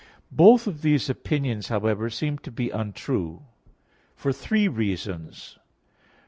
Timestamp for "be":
2.51-2.71